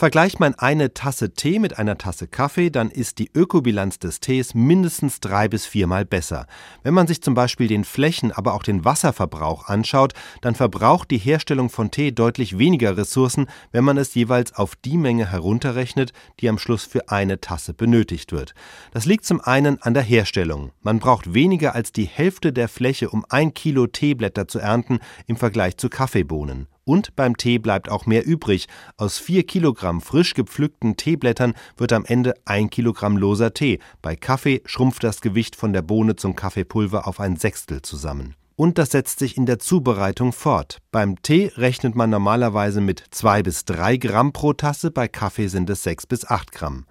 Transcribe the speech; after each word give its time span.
Vergleicht 0.00 0.40
man 0.40 0.54
eine 0.54 0.94
Tasse 0.94 1.34
Tee 1.34 1.58
mit 1.58 1.78
einer 1.78 1.98
Tasse 1.98 2.26
Kaffee, 2.26 2.70
dann 2.70 2.90
ist 2.90 3.18
die 3.18 3.30
Ökobilanz 3.34 3.98
des 3.98 4.20
Tees 4.20 4.54
mindestens 4.54 5.20
drei 5.20 5.46
bis 5.46 5.66
viermal 5.66 6.06
besser. 6.06 6.46
Wenn 6.82 6.94
man 6.94 7.06
sich 7.06 7.20
zum 7.20 7.34
Beispiel 7.34 7.68
den 7.68 7.84
Flächen, 7.84 8.32
aber 8.32 8.54
auch 8.54 8.62
den 8.62 8.86
Wasserverbrauch 8.86 9.66
anschaut, 9.66 10.14
dann 10.40 10.54
verbraucht 10.54 11.10
die 11.10 11.18
Herstellung 11.18 11.68
von 11.68 11.90
Tee 11.90 12.12
deutlich 12.12 12.56
weniger 12.56 12.96
Ressourcen, 12.96 13.44
wenn 13.72 13.84
man 13.84 13.98
es 13.98 14.14
jeweils 14.14 14.54
auf 14.54 14.74
die 14.74 14.96
Menge 14.96 15.30
herunterrechnet, 15.30 16.14
die 16.40 16.48
am 16.48 16.56
Schluss 16.56 16.84
für 16.86 17.10
eine 17.10 17.42
Tasse 17.42 17.74
benötigt 17.74 18.32
wird. 18.32 18.54
Das 18.92 19.04
liegt 19.04 19.26
zum 19.26 19.42
einen 19.42 19.82
an 19.82 19.92
der 19.92 20.02
Herstellung. 20.02 20.72
Man 20.80 20.98
braucht 20.98 21.34
weniger 21.34 21.74
als 21.74 21.92
die 21.92 22.06
Hälfte 22.06 22.54
der 22.54 22.68
Fläche, 22.68 23.10
um 23.10 23.26
ein 23.28 23.52
Kilo 23.52 23.86
Teeblätter 23.86 24.48
zu 24.48 24.60
ernten, 24.60 25.00
im 25.26 25.36
Vergleich 25.36 25.76
zu 25.76 25.90
Kaffeebohnen. 25.90 26.68
Und 26.84 27.14
beim 27.16 27.36
Tee 27.36 27.58
bleibt 27.58 27.88
auch 27.88 28.06
mehr 28.06 28.26
übrig. 28.26 28.66
Aus 28.96 29.18
vier 29.18 29.44
Kilogramm 29.44 30.00
frisch 30.00 30.34
gepflückten 30.34 30.96
Teeblättern 30.96 31.54
wird 31.76 31.92
am 31.92 32.04
Ende 32.04 32.34
ein 32.44 32.70
Kilogramm 32.70 33.16
loser 33.16 33.54
Tee. 33.54 33.78
Bei 34.02 34.16
Kaffee 34.16 34.62
schrumpft 34.64 35.04
das 35.04 35.20
Gewicht 35.20 35.56
von 35.56 35.72
der 35.72 35.82
Bohne 35.82 36.16
zum 36.16 36.34
Kaffeepulver 36.34 37.06
auf 37.06 37.20
ein 37.20 37.36
Sechstel 37.36 37.82
zusammen 37.82 38.34
und 38.60 38.76
das 38.76 38.90
setzt 38.90 39.20
sich 39.20 39.38
in 39.38 39.46
der 39.46 39.58
Zubereitung 39.58 40.34
fort. 40.34 40.82
Beim 40.92 41.22
Tee 41.22 41.50
rechnet 41.56 41.94
man 41.94 42.10
normalerweise 42.10 42.82
mit 42.82 43.02
zwei 43.10 43.42
bis 43.42 43.64
drei 43.64 43.96
Gramm 43.96 44.34
pro 44.34 44.52
Tasse, 44.52 44.90
bei 44.90 45.08
Kaffee 45.08 45.46
sind 45.46 45.70
es 45.70 45.82
sechs 45.82 46.06
bis 46.06 46.26
acht 46.26 46.52
Gramm. 46.52 46.84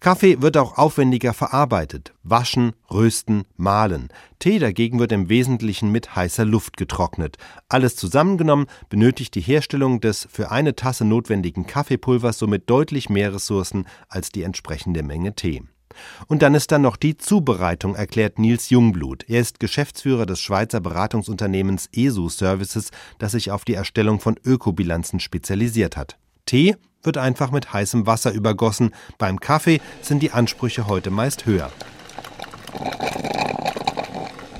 Kaffee 0.00 0.42
wird 0.42 0.56
auch 0.56 0.78
aufwendiger 0.78 1.32
verarbeitet. 1.32 2.12
Waschen, 2.24 2.72
rösten, 2.90 3.44
mahlen. 3.56 4.08
Tee 4.40 4.58
dagegen 4.58 4.98
wird 4.98 5.12
im 5.12 5.28
Wesentlichen 5.28 5.92
mit 5.92 6.16
heißer 6.16 6.44
Luft 6.44 6.76
getrocknet. 6.76 7.36
Alles 7.68 7.94
zusammengenommen 7.94 8.66
benötigt 8.88 9.36
die 9.36 9.42
Herstellung 9.42 10.00
des 10.00 10.26
für 10.28 10.50
eine 10.50 10.74
Tasse 10.74 11.04
notwendigen 11.04 11.68
Kaffeepulvers 11.68 12.36
somit 12.36 12.68
deutlich 12.68 13.10
mehr 13.10 13.32
Ressourcen 13.32 13.86
als 14.08 14.30
die 14.30 14.42
entsprechende 14.42 15.04
Menge 15.04 15.36
Tee. 15.36 15.62
Und 16.26 16.42
dann 16.42 16.54
ist 16.54 16.72
da 16.72 16.78
noch 16.78 16.96
die 16.96 17.16
Zubereitung, 17.16 17.94
erklärt 17.94 18.38
Nils 18.38 18.70
Jungblut. 18.70 19.24
Er 19.28 19.40
ist 19.40 19.60
Geschäftsführer 19.60 20.26
des 20.26 20.40
Schweizer 20.40 20.80
Beratungsunternehmens 20.80 21.88
ESU 21.94 22.28
Services, 22.28 22.90
das 23.18 23.32
sich 23.32 23.50
auf 23.50 23.64
die 23.64 23.74
Erstellung 23.74 24.20
von 24.20 24.36
Ökobilanzen 24.44 25.20
spezialisiert 25.20 25.96
hat. 25.96 26.16
Tee 26.46 26.76
wird 27.02 27.18
einfach 27.18 27.50
mit 27.50 27.72
heißem 27.72 28.06
Wasser 28.06 28.32
übergossen. 28.32 28.94
Beim 29.18 29.40
Kaffee 29.40 29.80
sind 30.00 30.22
die 30.22 30.32
Ansprüche 30.32 30.86
heute 30.86 31.10
meist 31.10 31.46
höher. 31.46 31.70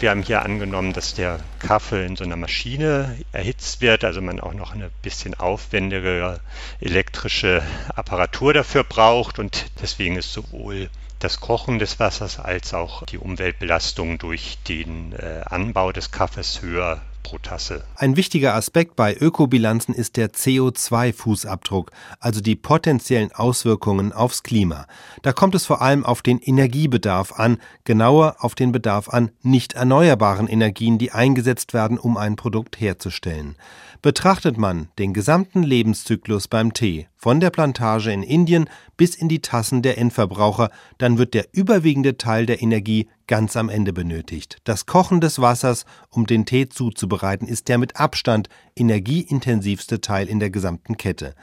Wir 0.03 0.11
haben 0.11 0.23
hier 0.23 0.43
angenommen, 0.43 0.93
dass 0.93 1.15
der 1.15 1.39
Kaffee 1.61 2.05
in 2.05 2.17
so 2.17 2.25
einer 2.25 2.35
Maschine 2.35 3.17
erhitzt 3.31 3.81
wird, 3.81 4.03
also 4.03 4.21
man 4.21 4.41
auch 4.41 4.53
noch 4.53 4.73
eine 4.73 4.91
bisschen 5.01 5.35
aufwendigere 5.35 6.41
elektrische 6.81 7.63
Apparatur 7.95 8.53
dafür 8.53 8.83
braucht 8.83 9.39
und 9.39 9.67
deswegen 9.81 10.17
ist 10.17 10.33
sowohl 10.33 10.91
das 11.23 11.41
Kochen 11.41 11.79
des 11.79 12.01
Wassers 12.01 12.39
als 12.39 12.75
auch 12.75 13.05
die 13.05 13.19
Umweltbelastung 13.19 14.19
durch 14.19 14.59
den 14.69 15.13
äh, 15.13 15.43
Anbau 15.47 15.93
des 15.93 16.11
Kaffees 16.11 16.63
höher 16.63 17.01
pro 17.23 17.39
Tasse. 17.39 17.85
Ein 17.97 18.17
wichtiger 18.17 18.55
Aspekt 18.55 18.97
bei 18.97 19.15
Ökobilanzen 19.15 19.95
ist 19.95 20.17
der 20.17 20.33
CO2-Fußabdruck, 20.33 21.91
also 22.19 22.41
die 22.41 22.57
potenziellen 22.57 23.33
Auswirkungen 23.33 24.13
aufs 24.13 24.43
Klima. 24.43 24.87
Da 25.23 25.33
kommt 25.33 25.55
es 25.55 25.65
vor 25.65 25.81
allem 25.81 26.05
auf 26.05 26.23
den 26.23 26.41
Energiebedarf 26.41 27.39
an, 27.39 27.59
genauer 27.85 28.37
auf 28.41 28.55
den 28.55 28.73
Bedarf 28.73 29.09
an 29.09 29.31
nicht 29.43 29.75
erneuerbaren 29.75 30.49
Energien, 30.49 30.99
die 30.99 31.13
eingesetzt 31.13 31.73
werden, 31.73 31.99
um 31.99 32.17
ein 32.17 32.37
Produkt 32.37 32.81
herzustellen. 32.81 33.57
Betrachtet 34.03 34.59
man 34.59 34.89
den 34.99 35.15
gesamten 35.15 35.63
Lebenszyklus 35.63 36.49
beim 36.49 36.73
Tee, 36.75 37.07
von 37.23 37.39
der 37.39 37.51
Plantage 37.51 38.13
in 38.13 38.25
Indien 38.25 38.69
bis 38.97 39.15
in 39.15 39.29
die 39.29 39.41
Tassen 39.41 39.81
der 39.81 39.97
Endverbraucher, 39.97 40.71
dann 40.99 41.19
wird 41.19 41.35
der 41.35 41.47
überwiegende 41.53 42.17
Teil 42.17 42.47
der 42.47 42.61
Energie 42.61 43.09
ganz 43.29 43.57
am 43.57 43.69
Ende 43.69 43.93
benötigt. 43.93 44.59
Das 44.65 44.87
Kochen 44.87 45.21
des 45.21 45.41
Wassers, 45.41 45.87
um 46.11 46.27
den 46.27 46.47
Tee 46.47 46.69
zuzubereiten, 46.69 47.47
ist 47.47 47.69
der 47.69 47.79
mit 47.79 47.97
Abstand 47.97 48.49
energieintensivste 48.75 50.01
Teil 50.01 50.27
in 50.27 50.41
der 50.41 50.51
gesamten 50.51 50.97
Kette. 50.97 51.37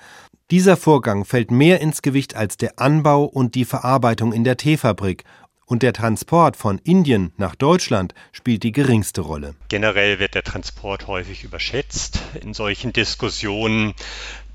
Dieser 0.52 0.76
Vorgang 0.76 1.24
fällt 1.24 1.50
mehr 1.50 1.80
ins 1.80 2.02
Gewicht 2.02 2.36
als 2.36 2.58
der 2.58 2.78
Anbau 2.78 3.24
und 3.24 3.56
die 3.56 3.66
Verarbeitung 3.66 4.34
in 4.34 4.44
der 4.44 4.58
Teefabrik 4.58 5.24
und 5.66 5.82
der 5.82 5.94
Transport 5.94 6.58
von 6.58 6.80
Indien 6.80 7.32
nach 7.38 7.56
Deutschland 7.56 8.14
spielt 8.34 8.64
die 8.64 8.74
geringste 8.74 9.22
Rolle. 9.22 9.56
Generell 9.70 10.20
wird 10.20 10.36
der 10.36 10.44
Transport 10.44 11.08
häufig 11.08 11.46
überschätzt 11.46 12.20
in 12.42 12.54
solchen 12.54 12.92
Diskussionen. 12.92 13.94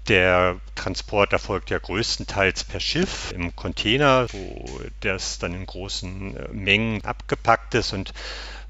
Der 0.09 0.61
Transport 0.75 1.33
erfolgt 1.33 1.71
ja 1.71 1.79
größtenteils 1.79 2.65
per 2.65 2.81
Schiff 2.81 3.33
im 3.33 3.57
Container, 3.57 4.27
wo 4.33 4.81
das 5.01 5.39
dann 5.39 5.55
in 5.55 5.65
großen 5.65 6.37
äh, 6.37 6.49
Mengen 6.53 7.03
abgepackt 7.05 7.75
ist. 7.75 7.95
Und 7.95 8.13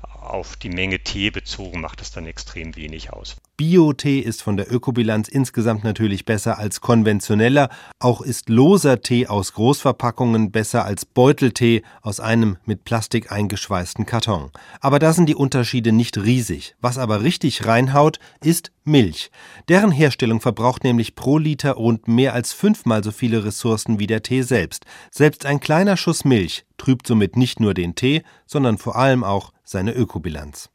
auf 0.09 0.57
die 0.57 0.71
Menge 0.71 1.01
Tee 1.01 1.31
bezogen 1.31 1.81
macht 1.81 2.01
es 2.01 2.11
dann 2.11 2.27
extrem 2.27 2.77
wenig 2.77 3.13
aus. 3.13 3.37
Bio-Tee 3.57 4.19
ist 4.19 4.43
von 4.43 4.57
der 4.57 4.73
Ökobilanz 4.73 5.29
insgesamt 5.29 5.85
natürlich 5.85 6.25
besser 6.25 6.59
als 6.59 6.81
konventioneller. 6.81 7.69
Auch 8.01 8.21
ist 8.21 8.49
loser 8.49 9.01
Tee 9.01 9.29
aus 9.29 9.53
Großverpackungen 9.53 10.51
besser 10.51 10.85
als 10.85 11.05
Beuteltee 11.05 11.83
aus 12.03 12.19
einem 12.19 12.57
mit 12.65 12.85
Plastik 12.85 13.31
eingeschweißten 13.31 14.07
Karton. 14.07 14.51
Aber 14.81 14.99
da 14.99 15.13
sind 15.13 15.29
die 15.29 15.37
Unterschiede 15.37 15.93
nicht 15.93 16.19
riesig. 16.19 16.75
Was 16.81 16.99
aber 16.99 17.23
richtig 17.23 17.65
reinhaut, 17.65 18.19
ist 18.43 18.73
Milch. 18.83 19.31
Deren 19.69 19.93
Herstellung 19.93 20.41
verbraucht 20.41 20.83
nämlich 20.83 21.15
pro 21.15 21.39
Liter 21.39 21.73
rund 21.73 22.09
mehr 22.09 22.35
als 22.35 22.53
fünfmal 22.53 23.05
so 23.05 23.13
viele 23.13 23.45
Ressourcen 23.45 24.01
wie 24.01 24.09
der 24.09 24.23
Tee 24.23 24.43
selbst. 24.43 24.85
Selbst 25.13 25.47
ein 25.47 25.61
kleiner 25.61 25.97
Schuss 25.97 26.25
Milch 26.25 26.65
trübt 26.85 27.07
somit 27.07 27.35
nicht 27.37 27.61
nur 27.61 27.73
den 27.73 27.95
Tee, 27.95 28.23
sondern 28.45 28.77
vor 28.77 28.97
allem 28.97 29.25
auch 29.25 29.55
seine 29.65 29.95
Ökobilanz. 29.95 30.69